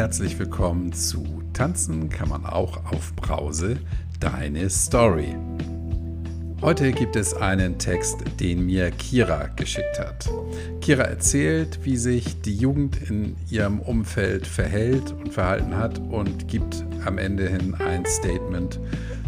[0.00, 3.76] herzlich willkommen zu Tanzen kann man auch auf Brause,
[4.18, 5.36] deine Story.
[6.62, 10.26] Heute gibt es einen Text, den mir Kira geschickt hat.
[10.80, 16.82] Kira erzählt, wie sich die Jugend in ihrem Umfeld verhält und verhalten hat und gibt
[17.04, 18.80] am Ende hin ein Statement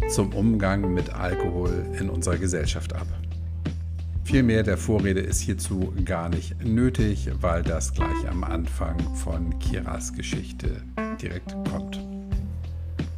[0.09, 3.05] zum Umgang mit Alkohol in unserer Gesellschaft ab.
[4.23, 9.59] Viel mehr der Vorrede ist hierzu gar nicht nötig, weil das gleich am Anfang von
[9.59, 10.81] Kiras Geschichte
[11.21, 11.99] direkt kommt.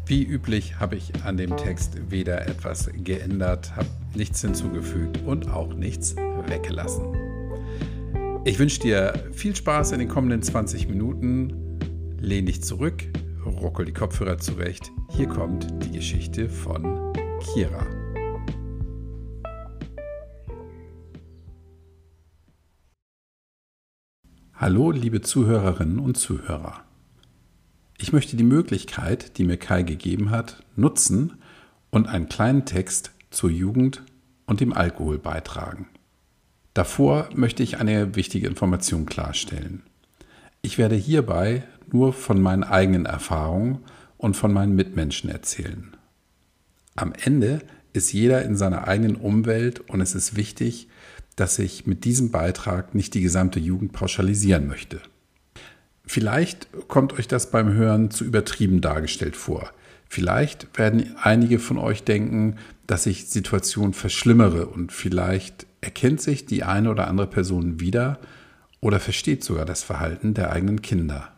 [0.07, 5.73] Wie üblich habe ich an dem Text weder etwas geändert, habe nichts hinzugefügt und auch
[5.73, 6.15] nichts
[6.47, 7.05] weggelassen.
[8.43, 11.79] Ich wünsche dir viel Spaß in den kommenden 20 Minuten.
[12.19, 13.03] Lehn dich zurück,
[13.45, 14.91] ruckel die Kopfhörer zurecht.
[15.15, 17.94] Hier kommt die Geschichte von Kira.
[24.67, 26.81] Hallo, liebe Zuhörerinnen und Zuhörer.
[27.99, 31.33] Ich möchte die Möglichkeit, die mir Kai gegeben hat, nutzen
[31.91, 34.01] und einen kleinen Text zur Jugend
[34.47, 35.87] und dem Alkohol beitragen.
[36.73, 39.83] Davor möchte ich eine wichtige Information klarstellen.
[40.63, 43.83] Ich werde hierbei nur von meinen eigenen Erfahrungen
[44.17, 45.95] und von meinen Mitmenschen erzählen.
[46.95, 47.59] Am Ende
[47.93, 50.87] ist jeder in seiner eigenen Umwelt und es ist wichtig,
[51.35, 55.01] dass ich mit diesem Beitrag nicht die gesamte Jugend pauschalisieren möchte.
[56.05, 59.71] Vielleicht kommt euch das beim Hören zu übertrieben dargestellt vor.
[60.07, 66.63] Vielleicht werden einige von euch denken, dass ich Situationen verschlimmere und vielleicht erkennt sich die
[66.63, 68.19] eine oder andere Person wieder
[68.81, 71.31] oder versteht sogar das Verhalten der eigenen Kinder.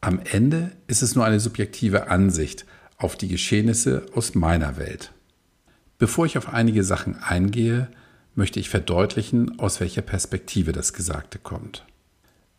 [0.00, 2.64] Am Ende ist es nur eine subjektive Ansicht
[2.96, 5.12] auf die Geschehnisse aus meiner Welt.
[5.98, 7.88] Bevor ich auf einige Sachen eingehe,
[8.38, 11.84] möchte ich verdeutlichen, aus welcher Perspektive das Gesagte kommt.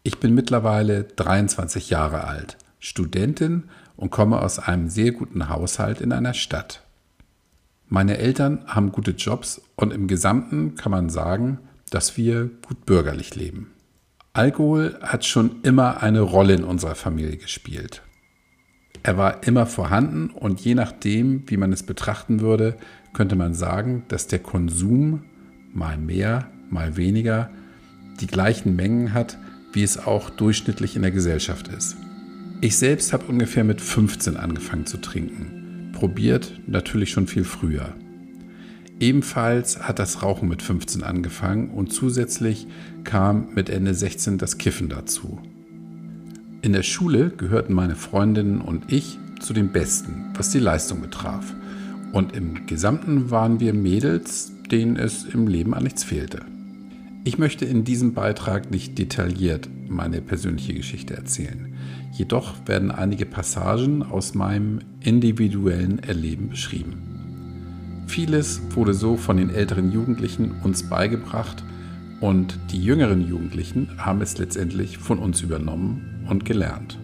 [0.03, 3.63] Ich bin mittlerweile 23 Jahre alt, Studentin
[3.95, 6.83] und komme aus einem sehr guten Haushalt in einer Stadt.
[7.87, 11.59] Meine Eltern haben gute Jobs und im Gesamten kann man sagen,
[11.89, 13.71] dass wir gut bürgerlich leben.
[14.33, 18.02] Alkohol hat schon immer eine Rolle in unserer Familie gespielt.
[19.02, 22.76] Er war immer vorhanden und je nachdem, wie man es betrachten würde,
[23.14, 25.23] könnte man sagen, dass der Konsum
[25.73, 27.49] mal mehr, mal weniger,
[28.19, 29.37] die gleichen Mengen hat,
[29.73, 31.95] wie es auch durchschnittlich in der Gesellschaft ist.
[32.61, 35.91] Ich selbst habe ungefähr mit 15 angefangen zu trinken.
[35.93, 37.93] Probiert natürlich schon viel früher.
[38.99, 42.67] Ebenfalls hat das Rauchen mit 15 angefangen und zusätzlich
[43.05, 45.39] kam mit Ende 16 das Kiffen dazu.
[46.61, 51.53] In der Schule gehörten meine Freundinnen und ich zu den Besten, was die Leistung betraf.
[52.11, 56.41] Und im Gesamten waren wir Mädels, denen es im Leben an nichts fehlte.
[57.23, 61.73] Ich möchte in diesem Beitrag nicht detailliert meine persönliche Geschichte erzählen.
[62.13, 68.05] Jedoch werden einige Passagen aus meinem individuellen Erleben beschrieben.
[68.08, 71.63] Vieles wurde so von den älteren Jugendlichen uns beigebracht
[72.21, 76.97] und die jüngeren Jugendlichen haben es letztendlich von uns übernommen und gelernt.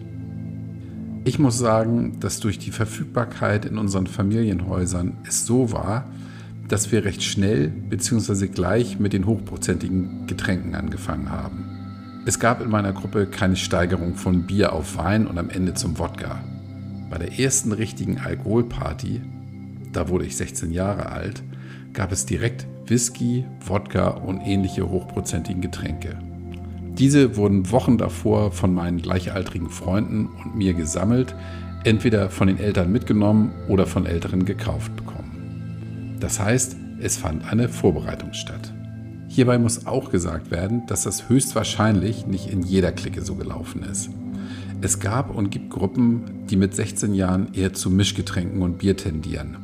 [1.24, 6.08] Ich muss sagen, dass durch die Verfügbarkeit in unseren Familienhäusern es so war,
[6.68, 8.48] dass wir recht schnell bzw.
[8.48, 11.64] gleich mit den hochprozentigen Getränken angefangen haben.
[12.26, 15.98] Es gab in meiner Gruppe keine Steigerung von Bier auf Wein und am Ende zum
[15.98, 16.40] Wodka.
[17.08, 19.20] Bei der ersten richtigen Alkoholparty,
[19.92, 21.44] da wurde ich 16 Jahre alt,
[21.92, 26.18] gab es direkt Whisky, Wodka und ähnliche hochprozentigen Getränke.
[26.98, 31.34] Diese wurden Wochen davor von meinen gleichaltrigen Freunden und mir gesammelt,
[31.84, 35.15] entweder von den Eltern mitgenommen oder von Älteren gekauft bekommen.
[36.20, 38.72] Das heißt, es fand eine Vorbereitung statt.
[39.28, 44.08] Hierbei muss auch gesagt werden, dass das höchstwahrscheinlich nicht in jeder Clique so gelaufen ist.
[44.80, 49.58] Es gab und gibt Gruppen, die mit 16 Jahren eher zu Mischgetränken und Bier tendieren.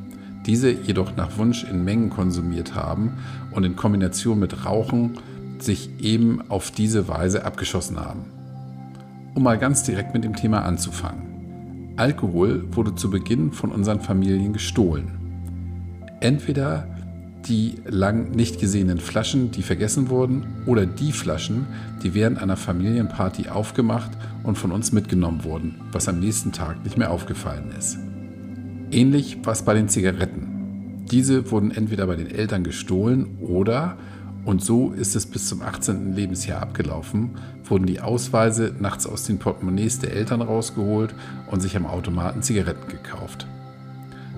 [0.47, 3.19] Diese jedoch nach Wunsch in Mengen konsumiert haben
[3.53, 5.19] und in Kombination mit Rauchen
[5.59, 8.25] sich eben auf diese Weise abgeschossen haben.
[9.35, 11.95] Um mal ganz direkt mit dem Thema anzufangen.
[11.97, 15.22] Alkohol wurde zu Beginn von unseren Familien gestohlen
[16.23, 16.87] entweder
[17.47, 21.67] die lang nicht gesehenen Flaschen, die vergessen wurden, oder die Flaschen,
[22.03, 24.11] die während einer Familienparty aufgemacht
[24.45, 27.99] und von uns mitgenommen wurden, was am nächsten Tag nicht mehr aufgefallen ist.
[28.91, 31.05] Ähnlich war es bei den Zigaretten.
[31.11, 33.97] Diese wurden entweder bei den Eltern gestohlen oder,
[34.45, 36.15] und so ist es bis zum 18.
[36.15, 37.31] Lebensjahr abgelaufen,
[37.65, 41.15] wurden die Ausweise nachts aus den Portemonnaies der Eltern rausgeholt
[41.51, 43.47] und sich am Automaten Zigaretten gekauft.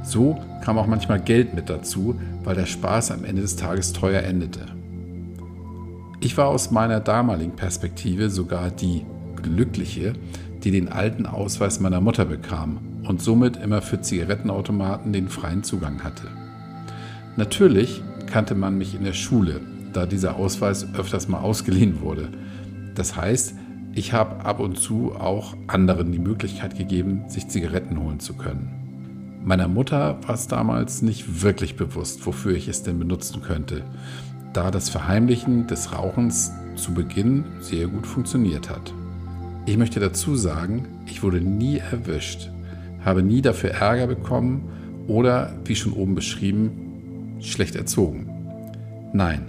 [0.05, 2.15] So kam auch manchmal Geld mit dazu,
[2.45, 4.67] weil der Spaß am Ende des Tages teuer endete.
[6.21, 9.05] Ich war aus meiner damaligen Perspektive sogar die
[9.43, 10.12] Glückliche,
[10.62, 16.03] die den alten Ausweis meiner Mutter bekam und somit immer für Zigarettenautomaten den freien Zugang
[16.03, 16.29] hatte.
[17.37, 19.61] Natürlich kannte man mich in der Schule,
[19.93, 22.29] da dieser Ausweis öfters mal ausgeliehen wurde.
[22.95, 23.55] Das heißt,
[23.95, 28.84] ich habe ab und zu auch anderen die Möglichkeit gegeben, sich Zigaretten holen zu können.
[29.44, 33.82] Meiner Mutter war es damals nicht wirklich bewusst, wofür ich es denn benutzen könnte,
[34.55, 38.94] da das Verheimlichen des Rauchens zu Beginn sehr gut funktioniert hat.
[39.67, 42.50] Ich möchte dazu sagen, ich wurde nie erwischt,
[43.05, 44.62] habe nie dafür Ärger bekommen
[45.08, 48.31] oder, wie schon oben beschrieben, schlecht erzogen.
[49.12, 49.43] Nein,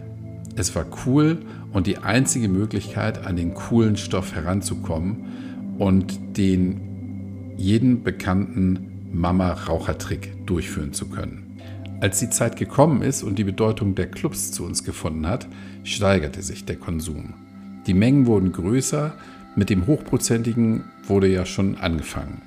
[0.58, 1.38] es war cool
[1.72, 5.24] und die einzige Möglichkeit, an den coolen Stoff heranzukommen
[5.78, 6.82] und den
[7.56, 11.60] jeden bekannten Mama-Rauchertrick durchführen zu können.
[12.02, 15.48] Als die Zeit gekommen ist und die Bedeutung der Clubs zu uns gefunden hat,
[15.84, 17.34] steigerte sich der Konsum.
[17.88, 19.14] Die Mengen wurden größer,
[19.56, 22.42] mit dem Hochprozentigen wurde ja schon angefangen.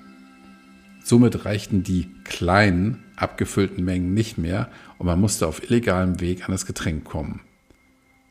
[1.03, 4.69] Somit reichten die kleinen, abgefüllten Mengen nicht mehr
[4.99, 7.41] und man musste auf illegalem Weg an das Getränk kommen.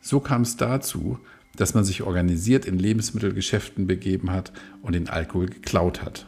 [0.01, 1.17] So kam es dazu,
[1.55, 4.53] dass man sich organisiert in Lebensmittelgeschäften begeben hat
[4.83, 6.27] und den Alkohol geklaut hat.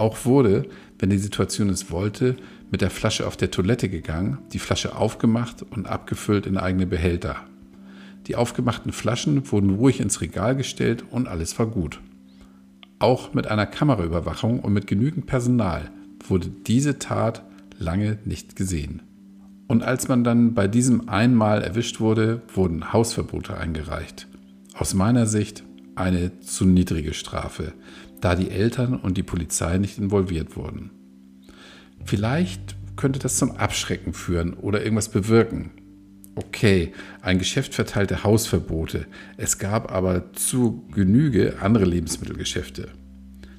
[0.00, 0.64] Auch wurde,
[0.98, 2.36] wenn die Situation es wollte,
[2.70, 7.36] mit der Flasche auf der Toilette gegangen, die Flasche aufgemacht und abgefüllt in eigene Behälter.
[8.26, 12.00] Die aufgemachten Flaschen wurden ruhig ins Regal gestellt und alles war gut.
[12.98, 15.90] Auch mit einer Kameraüberwachung und mit genügend Personal
[16.26, 17.42] wurde diese Tat
[17.78, 19.02] lange nicht gesehen.
[19.68, 24.28] Und als man dann bei diesem einmal erwischt wurde, wurden Hausverbote eingereicht.
[24.72, 25.62] Aus meiner Sicht
[25.94, 27.74] eine zu niedrige Strafe,
[28.20, 30.90] da die Eltern und die Polizei nicht involviert wurden.
[32.04, 35.70] Vielleicht könnte das zum Abschrecken führen oder irgendwas bewirken,
[36.36, 39.06] Okay, ein Geschäft verteilte Hausverbote.
[39.36, 42.88] Es gab aber zu Genüge andere Lebensmittelgeschäfte.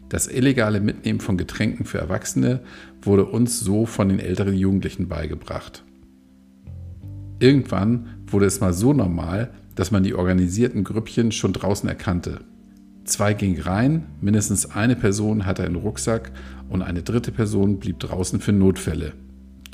[0.10, 2.62] Das illegale Mitnehmen von Getränken für Erwachsene
[3.02, 5.84] wurde uns so von den älteren Jugendlichen beigebracht.
[7.40, 12.42] Irgendwann wurde es mal so normal, dass man die organisierten Grüppchen schon draußen erkannte.
[13.12, 16.32] Zwei gingen rein, mindestens eine Person hatte einen Rucksack
[16.70, 19.12] und eine dritte Person blieb draußen für Notfälle,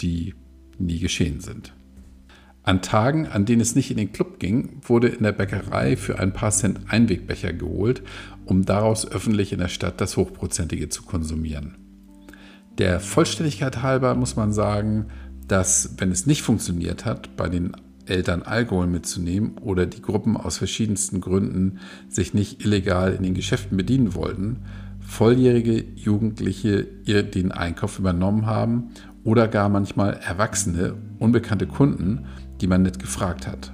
[0.02, 0.34] die
[0.80, 1.72] nie geschehen sind.
[2.64, 6.18] An Tagen, an denen es nicht in den Club ging, wurde in der Bäckerei für
[6.18, 8.02] ein paar Cent Einwegbecher geholt,
[8.46, 11.78] um daraus öffentlich in der Stadt das Hochprozentige zu konsumieren.
[12.80, 15.10] Der Vollständigkeit halber muss man sagen,
[15.48, 17.74] dass, wenn es nicht funktioniert hat, bei den
[18.10, 23.78] Eltern Alkohol mitzunehmen oder die Gruppen aus verschiedensten Gründen sich nicht illegal in den Geschäften
[23.78, 24.58] bedienen wollten,
[25.00, 28.90] volljährige Jugendliche den Einkauf übernommen haben
[29.24, 32.26] oder gar manchmal erwachsene, unbekannte Kunden
[32.62, 33.72] die man nicht gefragt hat.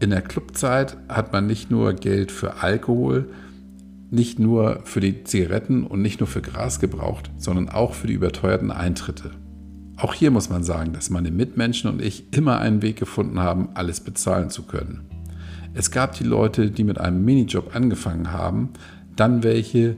[0.00, 3.28] In der Clubzeit hat man nicht nur Geld für Alkohol,
[4.10, 8.14] nicht nur für die Zigaretten und nicht nur für Gras gebraucht, sondern auch für die
[8.14, 9.30] überteuerten Eintritte.
[10.02, 13.68] Auch hier muss man sagen, dass meine Mitmenschen und ich immer einen Weg gefunden haben,
[13.74, 15.02] alles bezahlen zu können.
[15.74, 18.70] Es gab die Leute, die mit einem Minijob angefangen haben,
[19.14, 19.94] dann welche,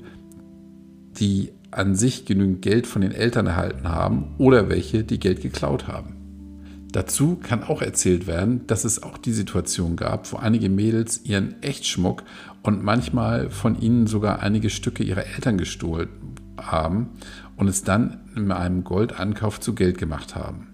[1.18, 5.88] die an sich genügend Geld von den Eltern erhalten haben oder welche, die Geld geklaut
[5.88, 6.16] haben.
[6.92, 11.62] Dazu kann auch erzählt werden, dass es auch die Situation gab, wo einige Mädels ihren
[11.62, 12.24] Echtschmuck
[12.62, 16.10] und manchmal von ihnen sogar einige Stücke ihrer Eltern gestohlen
[16.60, 17.08] haben
[17.56, 20.69] und es dann in einem Goldankauf zu Geld gemacht haben.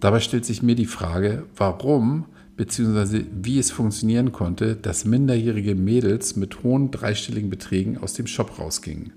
[0.00, 3.24] Dabei stellt sich mir die Frage, warum bzw.
[3.32, 9.12] wie es funktionieren konnte, dass minderjährige Mädels mit hohen dreistelligen Beträgen aus dem Shop rausgingen.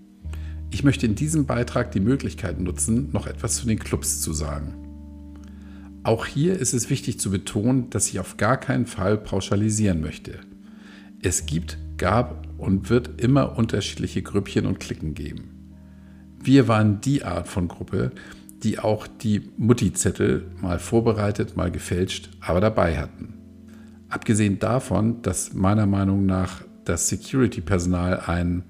[0.71, 4.75] Ich möchte in diesem Beitrag die Möglichkeit nutzen, noch etwas zu den Clubs zu sagen.
[6.03, 10.39] Auch hier ist es wichtig zu betonen, dass ich auf gar keinen Fall pauschalisieren möchte.
[11.21, 15.58] Es gibt, gab und wird immer unterschiedliche Grüppchen und Klicken geben.
[16.41, 18.11] Wir waren die Art von Gruppe,
[18.63, 23.33] die auch die Mutti-Zettel mal vorbereitet, mal gefälscht, aber dabei hatten.
[24.09, 28.63] Abgesehen davon, dass meiner Meinung nach das Security-Personal einen,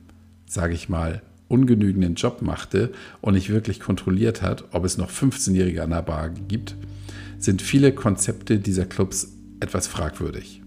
[0.46, 5.84] sage ich mal, ungenügenden Job machte und nicht wirklich kontrolliert hat, ob es noch 15-Jährige
[5.84, 6.76] an der Bar gibt,
[7.40, 10.62] sind viele Konzepte dieser Clubs etwas fragwürdig.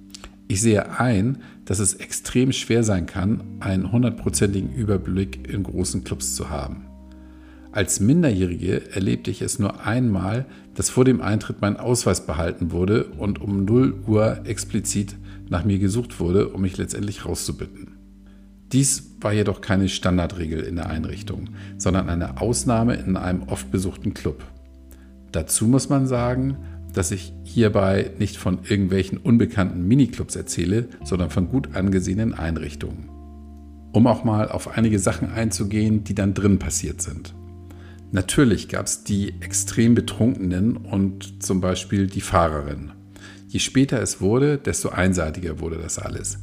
[0.48, 6.34] Ich sehe ein, dass es extrem schwer sein kann, einen hundertprozentigen Überblick in großen Clubs
[6.34, 6.86] zu haben.
[7.72, 13.04] Als Minderjährige erlebte ich es nur einmal, dass vor dem Eintritt mein Ausweis behalten wurde
[13.04, 15.16] und um 0 Uhr explizit
[15.48, 17.96] nach mir gesucht wurde, um mich letztendlich rauszubitten.
[18.72, 24.12] Dies war jedoch keine Standardregel in der Einrichtung, sondern eine Ausnahme in einem oft besuchten
[24.12, 24.44] Club.
[25.30, 26.58] Dazu muss man sagen,
[26.92, 33.08] dass ich hierbei nicht von irgendwelchen unbekannten Miniclubs erzähle, sondern von gut angesehenen Einrichtungen.
[33.92, 37.34] um auch mal auf einige Sachen einzugehen, die dann drin passiert sind.
[38.12, 42.92] Natürlich gab es die extrem Betrunkenen und zum Beispiel die Fahrerin.
[43.48, 46.38] Je später es wurde, desto einseitiger wurde das alles.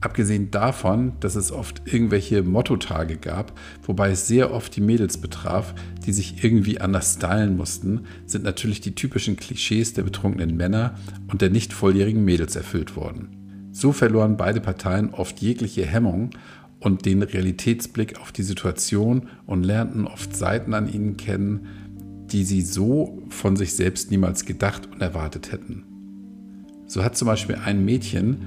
[0.00, 5.76] Abgesehen davon, dass es oft irgendwelche Mottotage gab, wobei es sehr oft die Mädels betraf,
[6.04, 10.96] die sich irgendwie anders stylen mussten, sind natürlich die typischen Klischees der betrunkenen Männer
[11.30, 13.68] und der nicht volljährigen Mädels erfüllt worden.
[13.70, 16.30] So verloren beide Parteien oft jegliche Hemmung
[16.82, 21.66] und den Realitätsblick auf die Situation und lernten oft Seiten an ihnen kennen,
[22.26, 25.84] die sie so von sich selbst niemals gedacht und erwartet hätten.
[26.86, 28.38] So hat zum Beispiel ein Mädchen,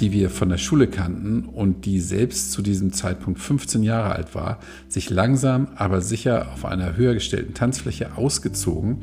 [0.00, 4.34] die wir von der Schule kannten und die selbst zu diesem Zeitpunkt 15 Jahre alt
[4.34, 4.58] war,
[4.88, 9.02] sich langsam aber sicher auf einer höher gestellten Tanzfläche ausgezogen,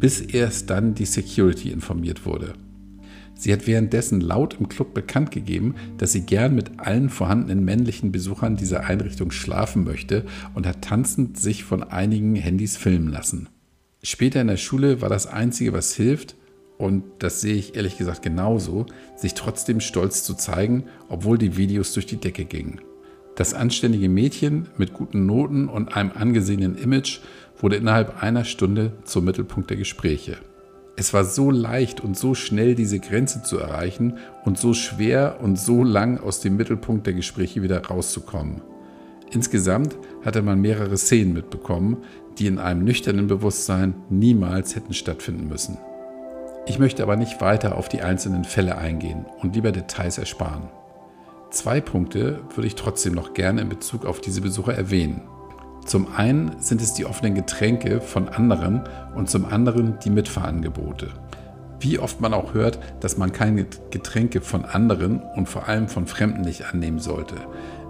[0.00, 2.54] bis erst dann die Security informiert wurde.
[3.44, 8.10] Sie hat währenddessen laut im Club bekannt gegeben, dass sie gern mit allen vorhandenen männlichen
[8.10, 10.24] Besuchern dieser Einrichtung schlafen möchte
[10.54, 13.50] und hat tanzend sich von einigen Handys filmen lassen.
[14.02, 16.36] Später in der Schule war das Einzige, was hilft,
[16.78, 21.92] und das sehe ich ehrlich gesagt genauso, sich trotzdem stolz zu zeigen, obwohl die Videos
[21.92, 22.80] durch die Decke gingen.
[23.36, 27.20] Das anständige Mädchen mit guten Noten und einem angesehenen Image
[27.58, 30.38] wurde innerhalb einer Stunde zum Mittelpunkt der Gespräche.
[30.96, 35.58] Es war so leicht und so schnell, diese Grenze zu erreichen und so schwer und
[35.58, 38.62] so lang aus dem Mittelpunkt der Gespräche wieder rauszukommen.
[39.32, 41.98] Insgesamt hatte man mehrere Szenen mitbekommen,
[42.38, 45.78] die in einem nüchternen Bewusstsein niemals hätten stattfinden müssen.
[46.66, 50.68] Ich möchte aber nicht weiter auf die einzelnen Fälle eingehen und lieber Details ersparen.
[51.50, 55.22] Zwei Punkte würde ich trotzdem noch gerne in Bezug auf diese Besucher erwähnen.
[55.84, 58.82] Zum einen sind es die offenen Getränke von anderen
[59.14, 61.08] und zum anderen die Mitfahrangebote.
[61.78, 66.06] Wie oft man auch hört, dass man keine Getränke von anderen und vor allem von
[66.06, 67.34] Fremden nicht annehmen sollte.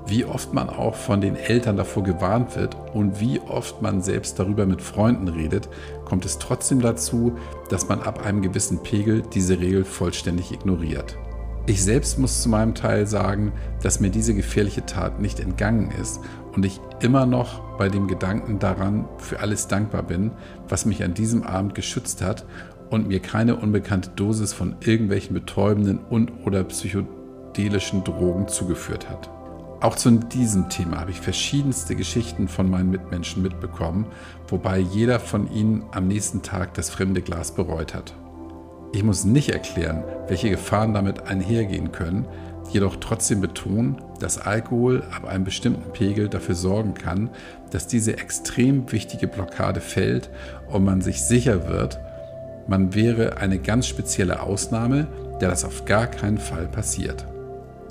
[0.06, 4.38] Wie oft man auch von den Eltern davor gewarnt wird und wie oft man selbst
[4.38, 5.68] darüber mit Freunden redet,
[6.04, 7.38] kommt es trotzdem dazu,
[7.70, 11.16] dass man ab einem gewissen Pegel diese Regel vollständig ignoriert.
[11.66, 13.52] Ich selbst muss zu meinem Teil sagen,
[13.82, 16.20] dass mir diese gefährliche Tat nicht entgangen ist
[16.52, 20.30] und ich immer noch bei dem Gedanken daran für alles dankbar bin,
[20.68, 22.44] was mich an diesem Abend geschützt hat
[22.90, 29.30] und mir keine unbekannte Dosis von irgendwelchen betäubenden und oder psychedelischen Drogen zugeführt hat.
[29.80, 34.06] Auch zu diesem Thema habe ich verschiedenste Geschichten von meinen Mitmenschen mitbekommen,
[34.48, 38.14] wobei jeder von ihnen am nächsten Tag das fremde Glas bereut hat.
[38.94, 42.26] Ich muss nicht erklären, welche Gefahren damit einhergehen können,
[42.70, 47.30] jedoch trotzdem betonen, dass Alkohol ab einem bestimmten Pegel dafür sorgen kann,
[47.72, 50.30] dass diese extrem wichtige Blockade fällt
[50.68, 51.98] und man sich sicher wird,
[52.68, 55.08] man wäre eine ganz spezielle Ausnahme,
[55.40, 57.26] der das auf gar keinen Fall passiert.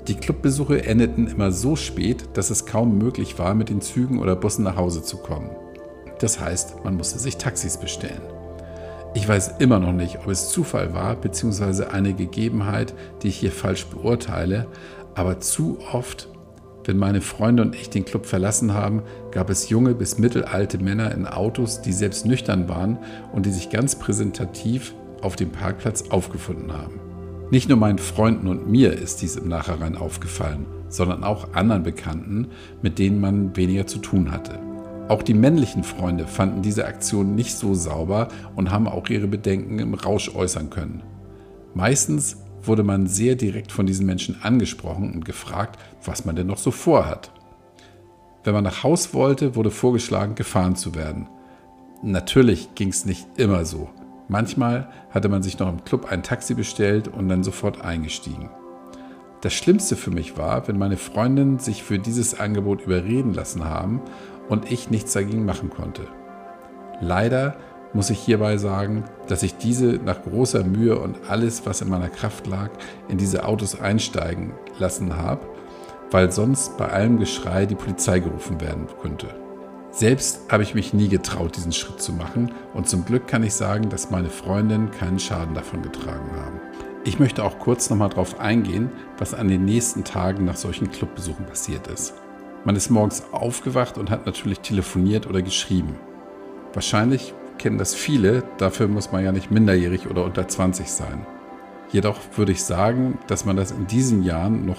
[0.08, 4.36] Die Clubbesuche endeten immer so spät, dass es kaum möglich war, mit den Zügen oder
[4.36, 5.50] Bussen nach Hause zu kommen.
[6.18, 8.22] Das heißt, man musste sich Taxis bestellen.
[9.16, 11.84] Ich weiß immer noch nicht, ob es Zufall war bzw.
[11.84, 14.66] eine Gegebenheit, die ich hier falsch beurteile,
[15.14, 16.28] aber zu oft,
[16.84, 21.12] wenn meine Freunde und ich den Club verlassen haben, gab es junge bis mittelalte Männer
[21.12, 22.98] in Autos, die selbst nüchtern waren
[23.32, 27.00] und die sich ganz präsentativ auf dem Parkplatz aufgefunden haben.
[27.50, 32.48] Nicht nur meinen Freunden und mir ist dies im Nachhinein aufgefallen, sondern auch anderen Bekannten,
[32.82, 34.58] mit denen man weniger zu tun hatte.
[35.08, 39.78] Auch die männlichen Freunde fanden diese Aktion nicht so sauber und haben auch ihre Bedenken
[39.78, 41.02] im Rausch äußern können.
[41.74, 46.56] Meistens wurde man sehr direkt von diesen Menschen angesprochen und gefragt, was man denn noch
[46.56, 47.30] so vorhat.
[48.44, 51.28] Wenn man nach Haus wollte, wurde vorgeschlagen, gefahren zu werden.
[52.02, 53.90] Natürlich ging es nicht immer so.
[54.28, 58.48] Manchmal hatte man sich noch im Club ein Taxi bestellt und dann sofort eingestiegen.
[59.42, 64.00] Das Schlimmste für mich war, wenn meine Freundinnen sich für dieses Angebot überreden lassen haben
[64.48, 66.06] und ich nichts dagegen machen konnte.
[67.00, 67.56] Leider
[67.92, 72.08] muss ich hierbei sagen, dass ich diese nach großer Mühe und alles, was in meiner
[72.08, 72.70] Kraft lag,
[73.08, 75.46] in diese Autos einsteigen lassen habe,
[76.10, 79.28] weil sonst bei allem Geschrei die Polizei gerufen werden könnte.
[79.90, 83.54] Selbst habe ich mich nie getraut, diesen Schritt zu machen und zum Glück kann ich
[83.54, 86.60] sagen, dass meine Freundinnen keinen Schaden davon getragen haben.
[87.04, 91.46] Ich möchte auch kurz nochmal darauf eingehen, was an den nächsten Tagen nach solchen Clubbesuchen
[91.46, 92.14] passiert ist.
[92.64, 95.96] Man ist morgens aufgewacht und hat natürlich telefoniert oder geschrieben.
[96.72, 101.26] Wahrscheinlich kennen das viele, dafür muss man ja nicht minderjährig oder unter 20 sein.
[101.92, 104.78] Jedoch würde ich sagen, dass man das in diesen Jahren noch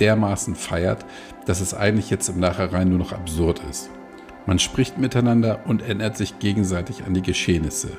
[0.00, 1.06] dermaßen feiert,
[1.46, 3.90] dass es eigentlich jetzt im Nachhinein nur noch absurd ist.
[4.44, 7.92] Man spricht miteinander und erinnert sich gegenseitig an die Geschehnisse.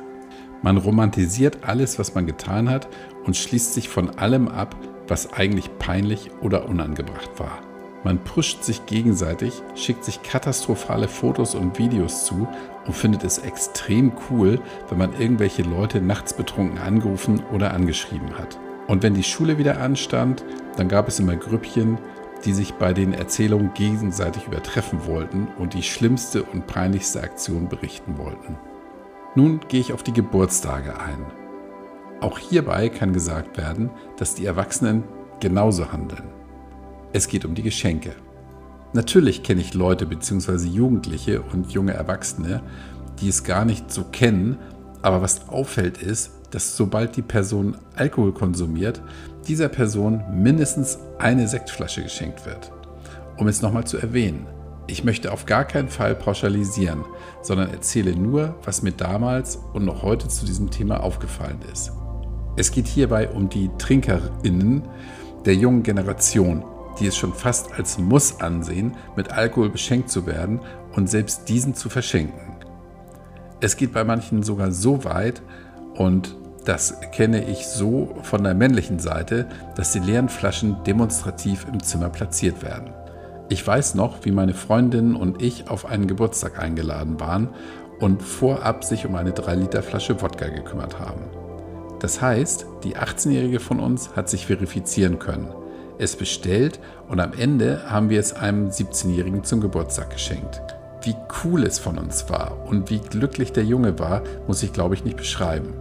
[0.62, 2.90] Man romantisiert alles, was man getan hat
[3.24, 4.76] und schließt sich von allem ab,
[5.08, 7.62] was eigentlich peinlich oder unangebracht war.
[8.06, 12.48] Man pusht sich gegenseitig, schickt sich katastrophale Fotos und Videos zu
[12.86, 18.60] und findet es extrem cool, wenn man irgendwelche Leute nachts betrunken angerufen oder angeschrieben hat.
[18.86, 20.46] Und wenn die Schule wieder anstand,
[20.78, 21.98] dann gab es immer Grüppchen,
[22.46, 28.20] die sich bei den Erzählungen gegenseitig übertreffen wollten und die schlimmste und peinlichste Aktion berichten
[28.20, 28.56] wollten.
[29.34, 31.26] Nun gehe ich auf die Geburtstage ein.
[32.22, 35.06] Auch hierbei kann gesagt werden, dass die Erwachsenen
[35.40, 36.45] genauso handeln.
[37.16, 38.12] Es geht um die Geschenke.
[38.92, 40.68] Natürlich kenne ich Leute bzw.
[40.68, 42.62] Jugendliche und junge Erwachsene,
[43.22, 44.58] die es gar nicht so kennen,
[45.02, 49.02] aber was auffällt ist, dass sobald die Person Alkohol konsumiert,
[49.48, 52.74] dieser Person mindestens eine Sektflasche geschenkt wird.
[53.38, 54.48] Um es nochmal zu erwähnen,
[54.88, 57.06] ich möchte auf gar keinen Fall pauschalisieren,
[57.42, 61.94] sondern erzähle nur, was mir damals und noch heute zu diesem Thema aufgefallen ist.
[62.58, 64.84] Es geht hierbei um die Trinkerinnen
[65.46, 66.66] der jungen Generation,
[67.00, 70.60] die es schon fast als Muss ansehen, mit Alkohol beschenkt zu werden
[70.96, 72.58] und selbst diesen zu verschenken.
[73.62, 75.42] Es geht bei manchen sogar so weit,
[75.96, 76.36] und
[76.66, 82.10] das kenne ich so von der männlichen Seite, dass die leeren Flaschen demonstrativ im Zimmer
[82.10, 82.92] platziert werden.
[83.50, 87.50] Ich weiß noch, wie meine Freundin und ich auf einen Geburtstag eingeladen waren
[88.00, 91.22] und vorab sich um eine 3 Liter Flasche Wodka gekümmert haben.
[92.00, 95.48] Das heißt, die 18-Jährige von uns hat sich verifizieren können
[96.00, 100.62] es bestellt und am Ende haben wir es einem 17-Jährigen zum Geburtstag geschenkt.
[101.04, 104.96] Wie cool es von uns war und wie glücklich der Junge war, muss ich glaube
[104.96, 105.74] ich nicht beschreiben.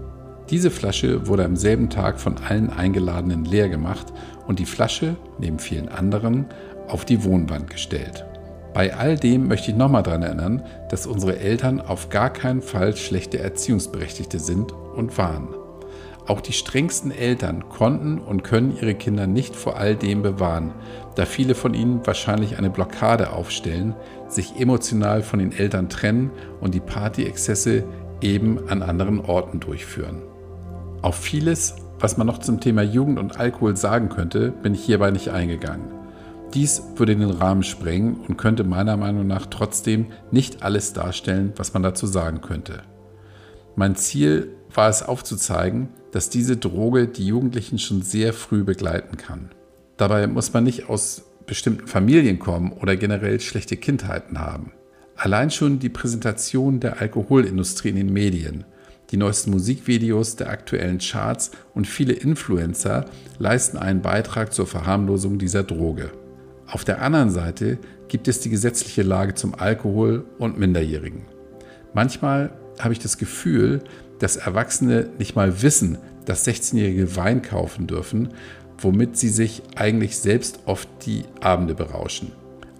[0.50, 4.12] Diese Flasche wurde am selben Tag von allen Eingeladenen leer gemacht
[4.46, 6.46] und die Flasche, neben vielen anderen,
[6.88, 8.26] auf die Wohnwand gestellt.
[8.74, 12.94] Bei all dem möchte ich nochmal daran erinnern, dass unsere Eltern auf gar keinen Fall
[12.96, 15.48] schlechte Erziehungsberechtigte sind und waren.
[16.26, 20.72] Auch die strengsten Eltern konnten und können ihre Kinder nicht vor all dem bewahren,
[21.16, 23.94] da viele von ihnen wahrscheinlich eine Blockade aufstellen,
[24.28, 27.84] sich emotional von den Eltern trennen und die Partyexzesse
[28.22, 30.22] eben an anderen Orten durchführen.
[31.02, 35.10] Auf vieles, was man noch zum Thema Jugend und Alkohol sagen könnte, bin ich hierbei
[35.10, 35.92] nicht eingegangen.
[36.54, 41.74] Dies würde den Rahmen sprengen und könnte meiner Meinung nach trotzdem nicht alles darstellen, was
[41.74, 42.82] man dazu sagen könnte.
[43.76, 49.50] Mein Ziel war es aufzuzeigen, dass diese Droge die Jugendlichen schon sehr früh begleiten kann.
[49.96, 54.72] Dabei muss man nicht aus bestimmten Familien kommen oder generell schlechte Kindheiten haben.
[55.16, 58.64] Allein schon die Präsentation der Alkoholindustrie in den Medien,
[59.10, 63.04] die neuesten Musikvideos der aktuellen Charts und viele Influencer
[63.38, 66.10] leisten einen Beitrag zur Verharmlosung dieser Droge.
[66.66, 71.26] Auf der anderen Seite gibt es die gesetzliche Lage zum Alkohol und Minderjährigen.
[71.92, 73.82] Manchmal habe ich das Gefühl,
[74.24, 78.30] dass Erwachsene nicht mal wissen, dass 16-Jährige Wein kaufen dürfen,
[78.78, 82.32] womit sie sich eigentlich selbst oft die Abende berauschen.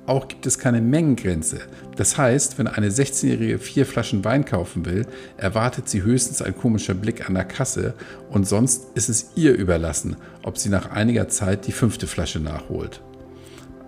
[0.07, 1.61] Auch gibt es keine Mengengrenze.
[1.97, 6.95] Das heißt, wenn eine 16-Jährige vier Flaschen Wein kaufen will, erwartet sie höchstens ein komischer
[6.95, 7.93] Blick an der Kasse
[8.31, 13.03] und sonst ist es ihr überlassen, ob sie nach einiger Zeit die fünfte Flasche nachholt.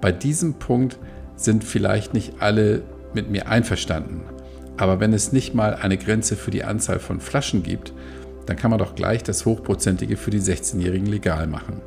[0.03, 0.99] Bei diesem Punkt
[1.37, 2.83] sind vielleicht nicht alle
[3.15, 4.21] mit mir einverstanden,
[4.77, 7.93] aber wenn es nicht mal eine Grenze für die Anzahl von Flaschen gibt,
[8.47, 11.81] dann kann man doch gleich das Hochprozentige für die 16-Jährigen legal machen.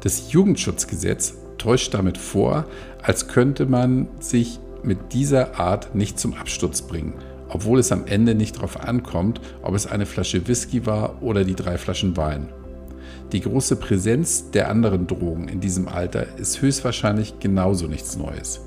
[0.00, 2.66] Das Jugendschutzgesetz täuscht damit vor,
[3.02, 7.14] als könnte man sich mit dieser Art nicht zum Absturz bringen,
[7.48, 11.56] obwohl es am Ende nicht darauf ankommt, ob es eine Flasche Whisky war oder die
[11.56, 12.48] drei Flaschen Wein.
[13.32, 18.60] Die große Präsenz der anderen Drogen in diesem Alter ist höchstwahrscheinlich genauso nichts Neues.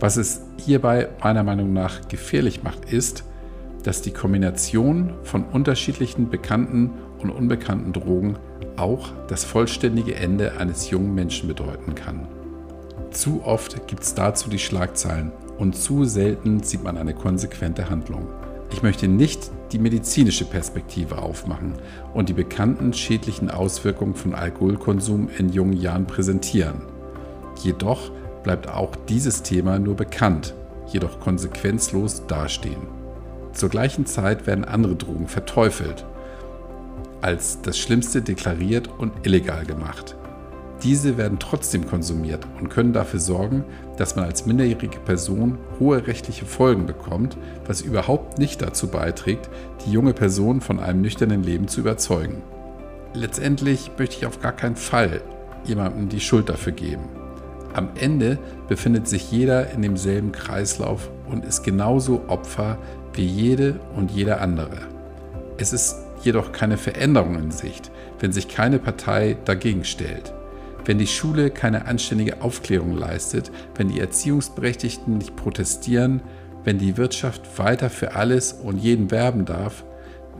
[0.00, 3.24] Was es hierbei meiner Meinung nach gefährlich macht, ist,
[3.82, 8.36] dass die Kombination von unterschiedlichen bekannten und unbekannten Drogen
[8.76, 12.28] auch das vollständige Ende eines jungen Menschen bedeuten kann.
[13.10, 18.28] Zu oft gibt es dazu die Schlagzeilen und zu selten sieht man eine konsequente Handlung.
[18.70, 21.72] Ich möchte nicht die medizinische Perspektive aufmachen
[22.14, 26.82] und die bekannten schädlichen Auswirkungen von Alkoholkonsum in jungen Jahren präsentieren.
[27.62, 28.12] Jedoch
[28.48, 30.54] bleibt auch dieses Thema nur bekannt,
[30.86, 32.80] jedoch konsequenzlos dastehen.
[33.52, 36.06] Zur gleichen Zeit werden andere Drogen verteufelt,
[37.20, 40.16] als das Schlimmste deklariert und illegal gemacht.
[40.82, 43.64] Diese werden trotzdem konsumiert und können dafür sorgen,
[43.98, 49.50] dass man als minderjährige Person hohe rechtliche Folgen bekommt, was überhaupt nicht dazu beiträgt,
[49.84, 52.40] die junge Person von einem nüchternen Leben zu überzeugen.
[53.12, 55.20] Letztendlich möchte ich auf gar keinen Fall
[55.66, 57.17] jemandem die Schuld dafür geben.
[57.78, 62.76] Am Ende befindet sich jeder in demselben Kreislauf und ist genauso Opfer
[63.12, 64.78] wie jede und jeder andere.
[65.58, 70.34] Es ist jedoch keine Veränderung in Sicht, wenn sich keine Partei dagegen stellt.
[70.86, 76.20] Wenn die Schule keine anständige Aufklärung leistet, wenn die Erziehungsberechtigten nicht protestieren,
[76.64, 79.84] wenn die Wirtschaft weiter für alles und jeden werben darf,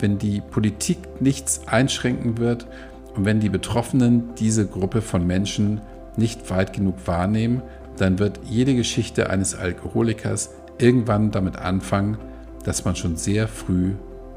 [0.00, 2.66] wenn die Politik nichts einschränken wird
[3.14, 5.80] und wenn die Betroffenen diese Gruppe von Menschen
[6.18, 7.62] nicht weit genug wahrnehmen,
[7.96, 12.18] dann wird jede Geschichte eines Alkoholikers irgendwann damit anfangen,
[12.64, 13.94] dass man schon sehr früh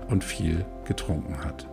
[0.09, 1.67] und viel getrunken hat.